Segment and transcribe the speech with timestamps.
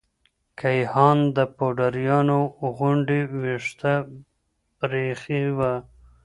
[0.59, 2.39] کيهان د پوډريانو
[2.75, 3.93] غوندې ويښته
[4.79, 5.73] پريخي وه.